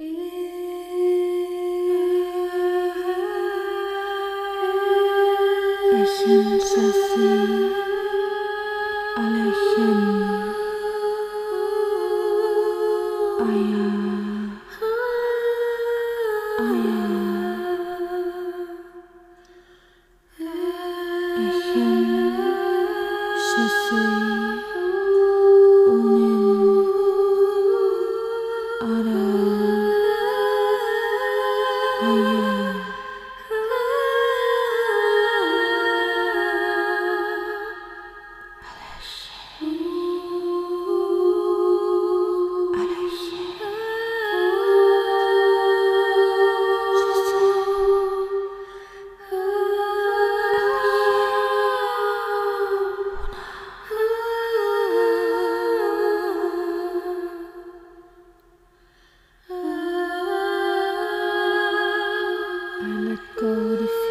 [0.00, 0.06] Jeg
[6.08, 6.60] sier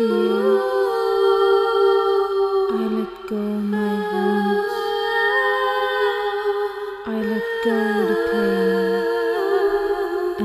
[0.01, 0.03] I
[2.95, 4.75] let go my wounds.
[7.05, 9.03] I let go the pain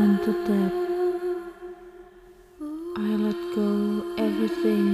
[0.03, 0.83] and the depth.
[2.97, 3.71] I let go
[4.19, 4.91] everything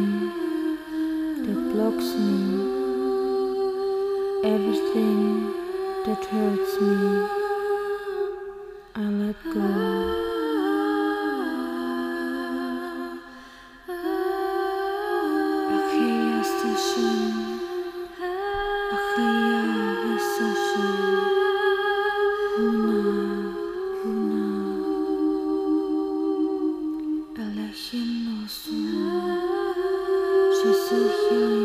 [1.46, 2.40] that blocks me,
[4.44, 5.22] everything
[6.04, 7.00] that hurts me.
[8.94, 10.09] I let go.
[30.90, 31.59] 不需。